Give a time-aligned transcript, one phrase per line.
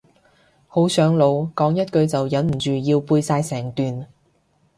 [0.67, 4.07] 好上腦，講一句就忍唔住要背晒成段